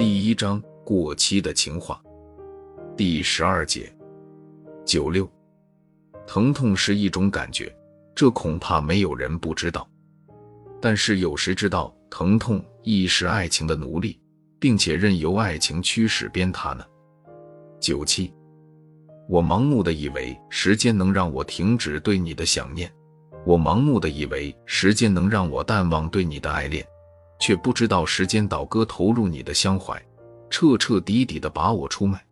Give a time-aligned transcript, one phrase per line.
[0.00, 2.02] 第一章过期的情话，
[2.96, 3.94] 第十二节
[4.82, 5.30] 九六，
[6.26, 7.70] 疼痛是一种感觉，
[8.14, 9.86] 这恐怕没有人不知道。
[10.80, 14.18] 但是有谁知道疼痛亦是爱情的奴隶，
[14.58, 16.82] 并且任由爱情驱使鞭挞呢？
[17.78, 18.32] 九七，
[19.28, 22.90] 我盲目的以为时间能让我停止对你的想念，
[23.44, 26.82] 我盲目的以为时间能让我淡忘对你的爱恋。
[27.40, 30.00] 却不知道时间倒戈投入你的相怀，
[30.50, 32.22] 彻彻底底的把我出卖，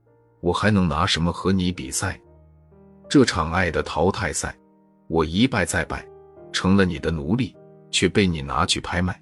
[0.41, 2.21] 我还能拿什么和你比赛？
[3.09, 4.55] 这场爱的淘汰赛，
[5.09, 6.07] 我一败再败，
[6.53, 7.57] 成了你的奴隶，
[7.91, 9.19] 却被你拿去拍卖。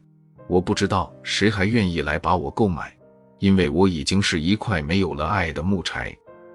[0.49, 2.93] 我不知道谁还愿意来把我购买，
[3.39, 6.13] 因为我已经是一块没有了爱的木柴，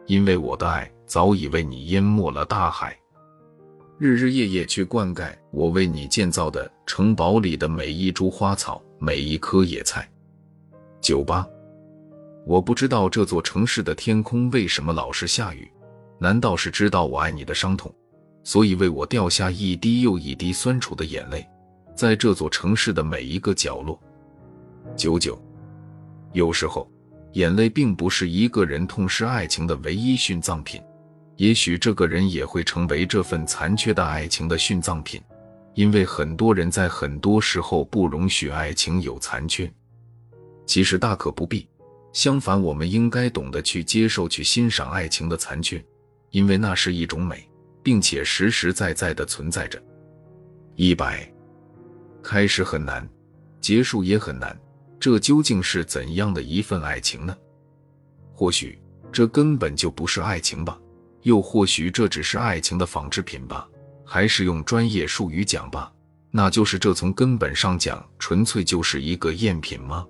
[0.08, 2.98] 因为我的爱早已为你淹没了大海。
[3.98, 8.82] 日日夜夜去灌溉我为你建造的城堡里的每一株花草。
[9.04, 10.08] 每一颗野菜。
[11.02, 11.44] 九八，
[12.46, 15.68] 我不知道这座城市的天空为什么老是下雨，
[16.20, 17.92] 难道是知道我爱你的伤痛，
[18.44, 21.44] 所以为我掉下一滴又一滴酸楚的眼泪，
[21.96, 24.00] 在这座城市的每一个角落。
[24.96, 25.36] 九九，
[26.32, 26.88] 有时候，
[27.32, 30.80] 眼泪并不是一个人痛失爱情的唯一殉葬品，
[31.38, 35.20] 也许这个人也会成为这份残缺的爱情的殉葬品。
[35.74, 39.72] 因为很多人在很多时候不容许爱情有残缺，
[40.66, 41.68] 其实大可不必。
[42.14, 45.82] 相反，我们应该懂得去接受、去欣赏爱情的残缺，
[46.32, 47.50] 因为那是一种美，
[47.82, 49.82] 并且实实在在的存在着。
[50.76, 51.32] 一百，
[52.22, 53.08] 开始很难，
[53.62, 54.60] 结束也很难，
[55.00, 57.34] 这究竟是怎样的一份爱情呢？
[58.34, 58.78] 或许
[59.10, 60.78] 这根本就不是爱情吧，
[61.22, 63.70] 又或许这只是爱情的仿制品吧。
[64.14, 65.90] 还是用专业术语讲吧，
[66.32, 70.06] 那就是这从根本上讲，纯粹就是一个赝品吗？